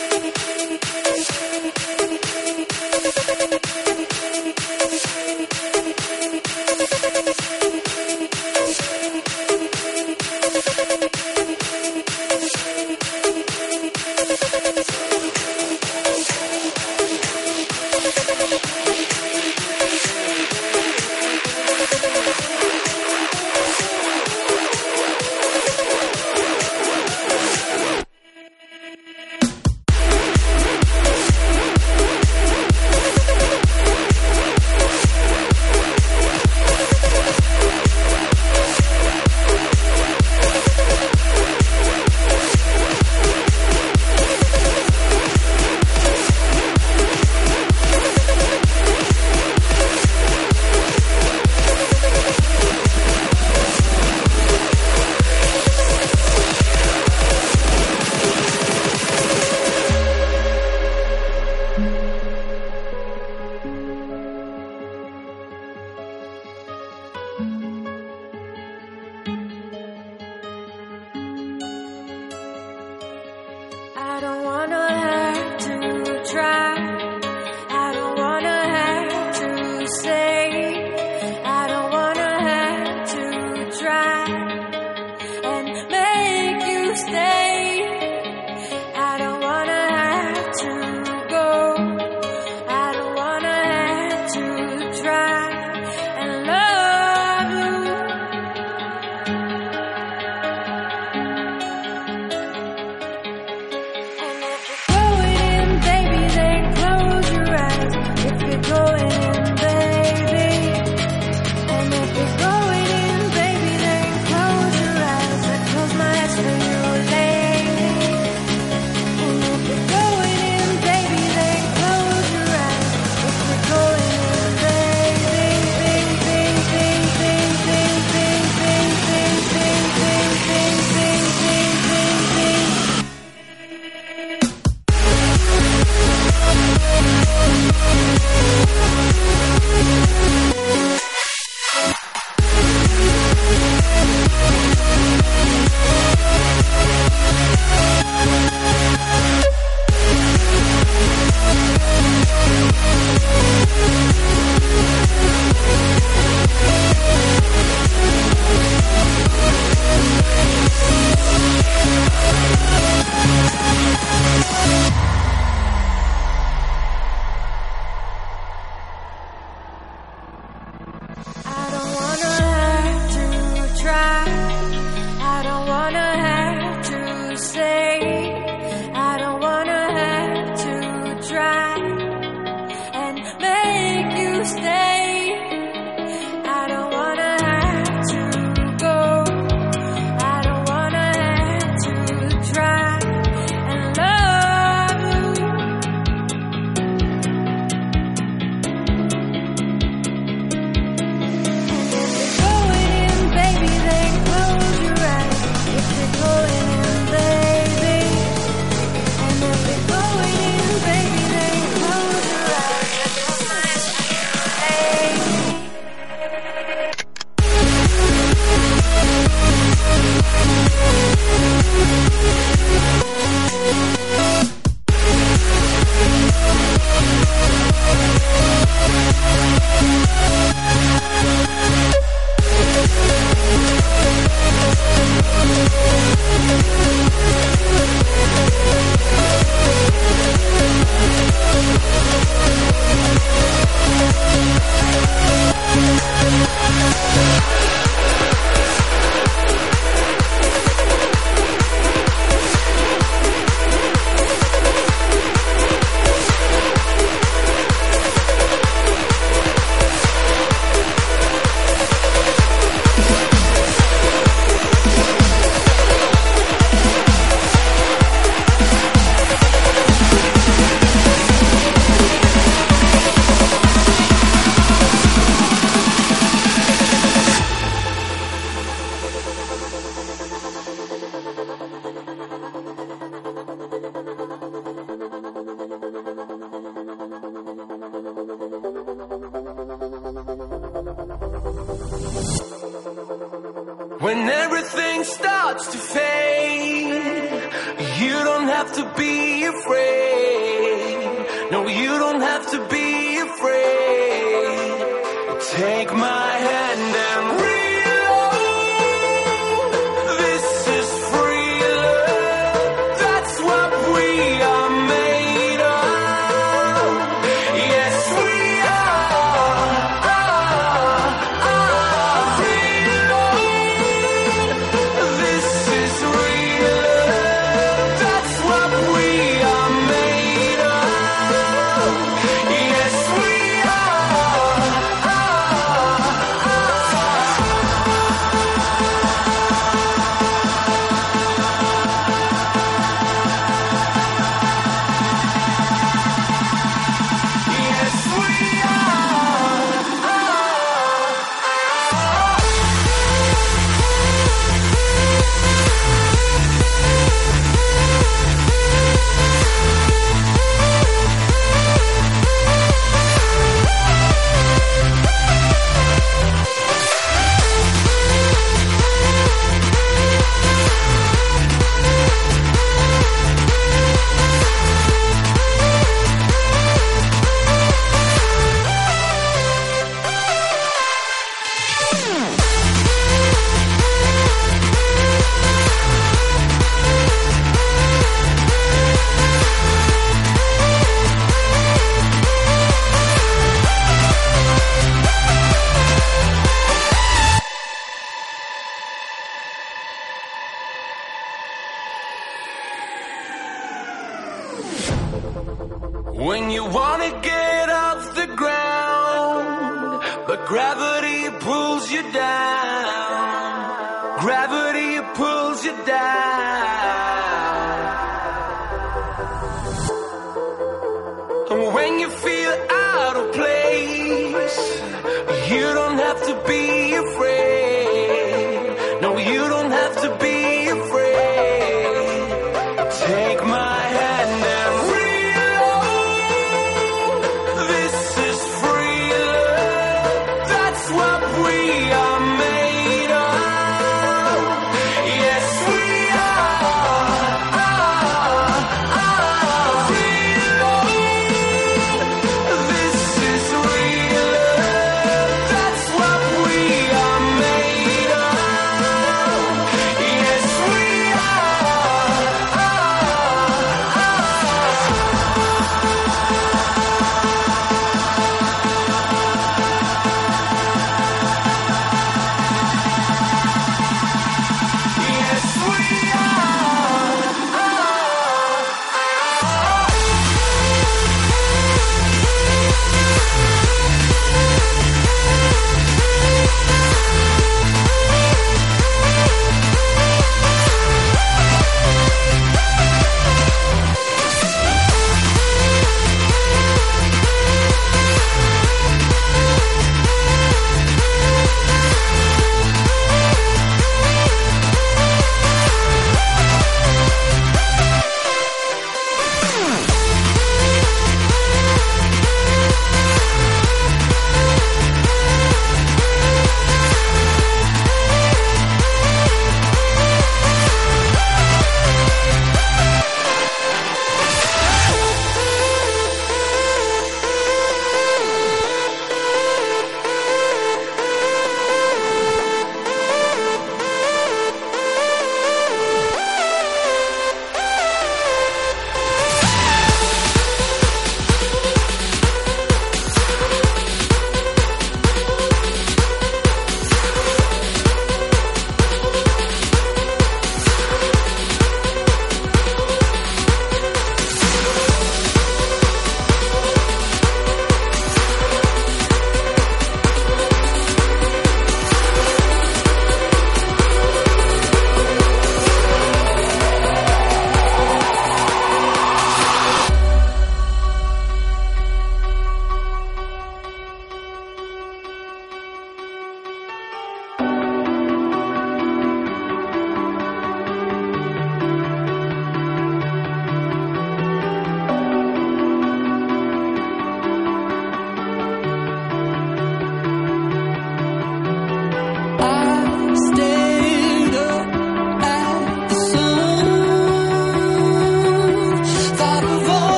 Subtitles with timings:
[0.00, 1.99] When everything starts to fade,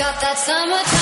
[0.00, 0.99] got that summertime.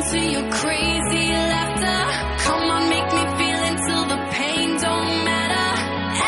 [0.00, 2.00] To your crazy laughter.
[2.44, 5.68] Come on, make me feel until the pain don't matter.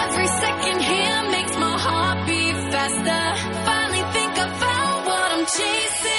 [0.05, 3.25] Every second here makes my heart beat faster.
[3.65, 6.12] Finally think I found what I'm chasing.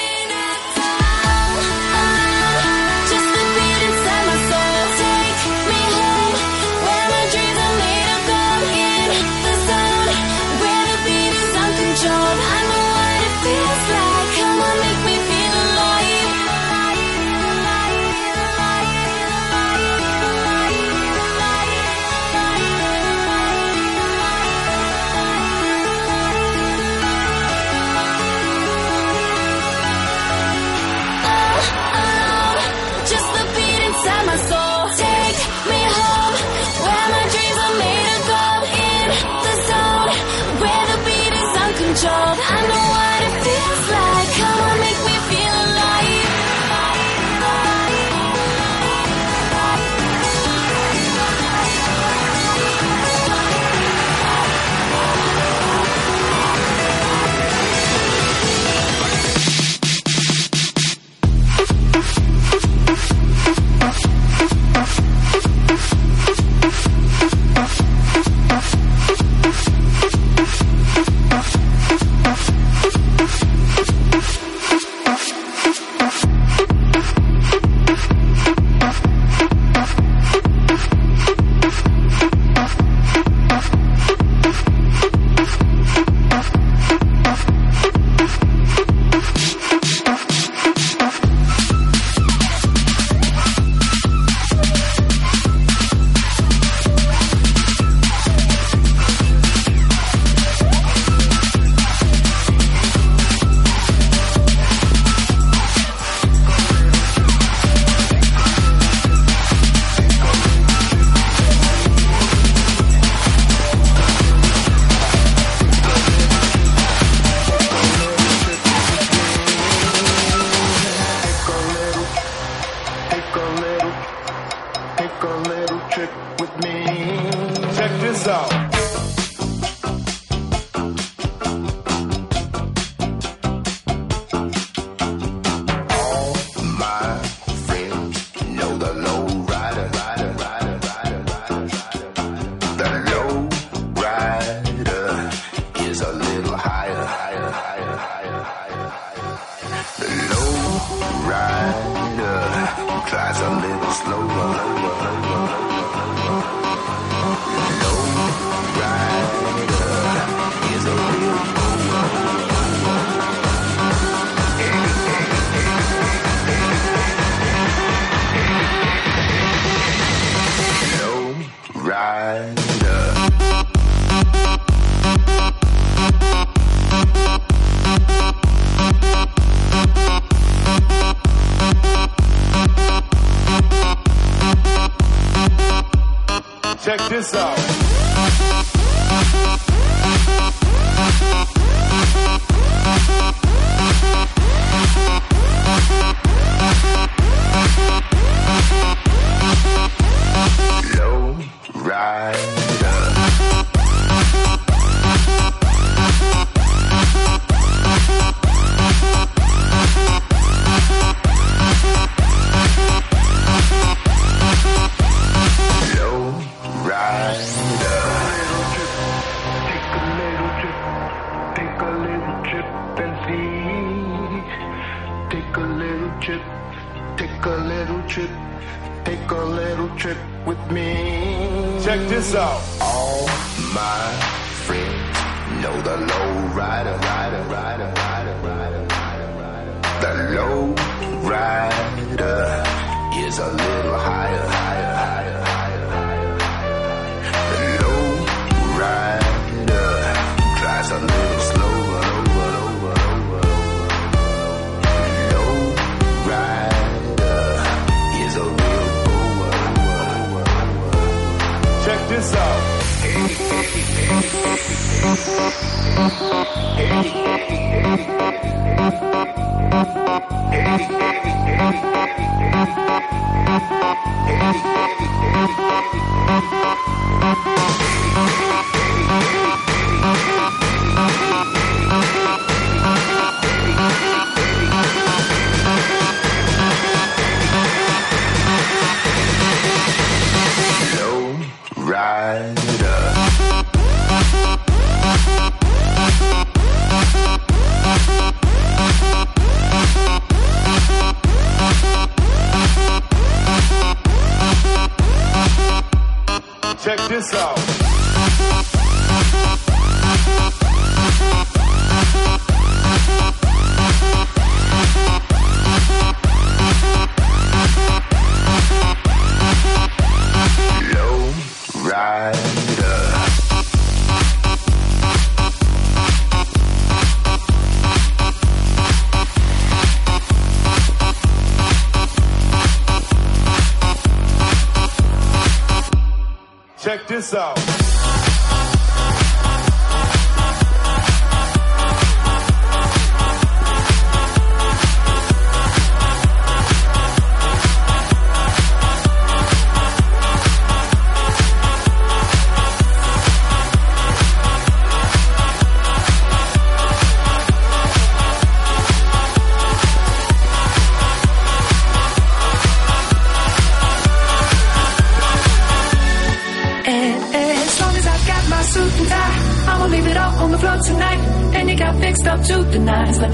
[337.31, 337.62] Out.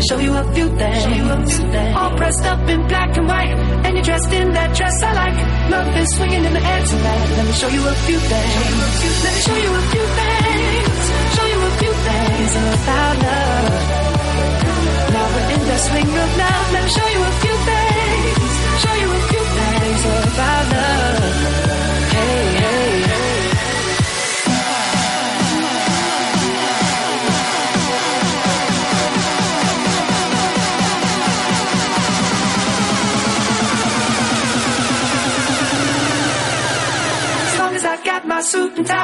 [0.09, 1.59] Show you a few things.
[1.95, 3.53] All pressed up in black and white,
[3.85, 5.37] and you're dressed in that dress I like.
[5.69, 7.27] Love is swinging in the air tonight.
[7.37, 8.55] Let me show you a few things.
[9.25, 10.99] Let me show you a few things.
[11.35, 13.69] Show you a few things about love.
[15.13, 16.65] Now we're in the swing of love.
[16.73, 18.51] Let me show you a few things.
[18.81, 20.78] Show you a few things about love.
[38.79, 38.95] 你走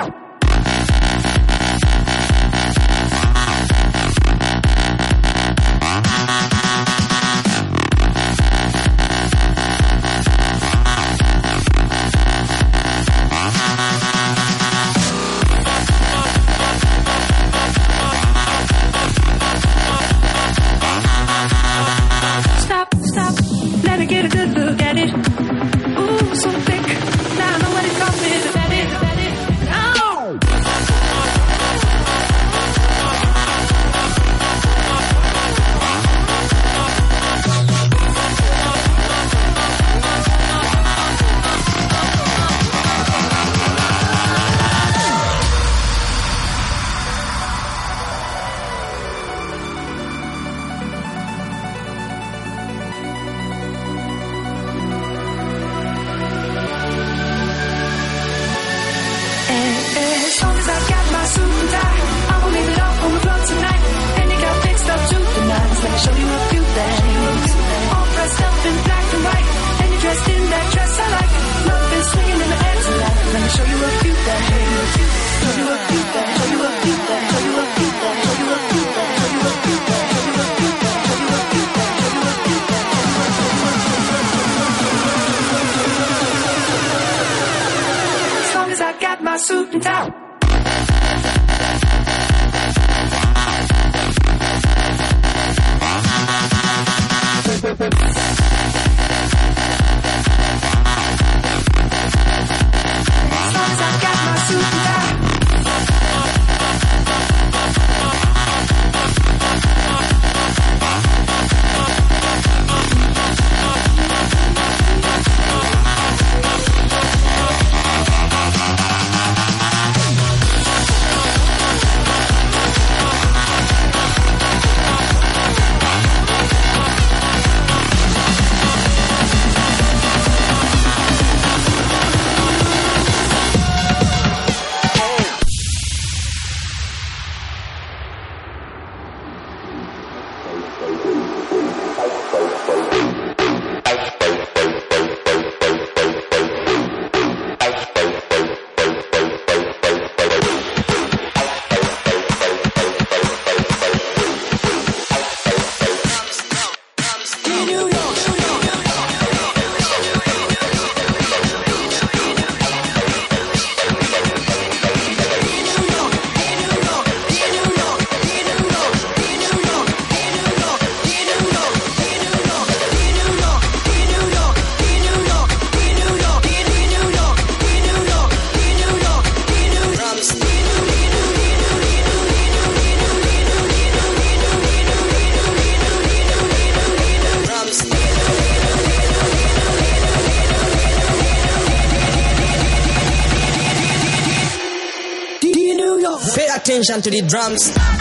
[196.75, 197.94] attention to the drums.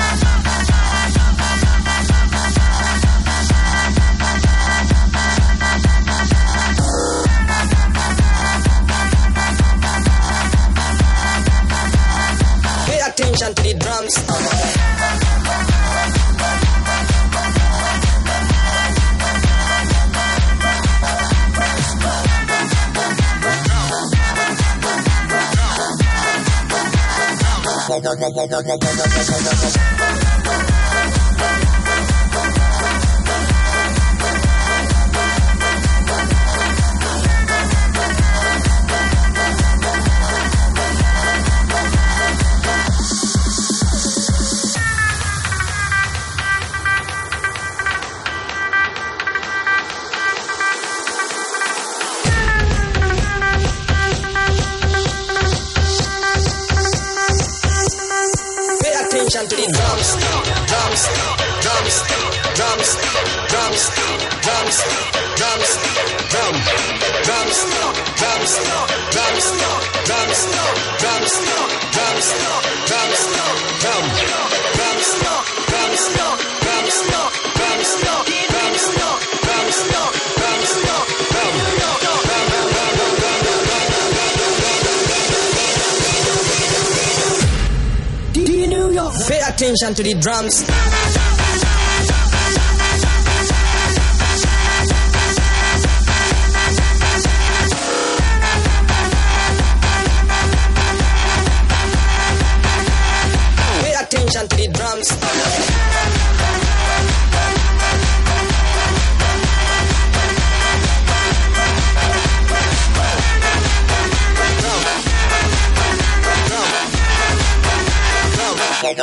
[28.17, 30.21] Oh,
[59.35, 60.15] chanting the drums,
[60.71, 61.03] drums,
[61.59, 61.99] drums,
[62.55, 62.91] drums, drums,
[63.51, 64.79] drums,
[65.35, 65.71] drums,
[66.31, 66.55] drum,
[67.27, 68.53] drums, drums, drums,
[69.11, 69.75] drums, drums,
[70.05, 70.63] drums,
[72.15, 73.19] drums,
[73.83, 74.07] drum,
[74.79, 76.13] drums, drums, drums,
[76.45, 76.95] drums,
[77.55, 77.91] drums,
[78.45, 81.14] drums, drums, drums, drums,
[88.95, 91.34] Pay attention to the drums.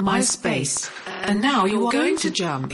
[0.00, 0.90] MySpace.
[1.24, 2.72] And now you're going to jump.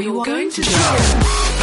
[0.00, 1.59] You're going to jump.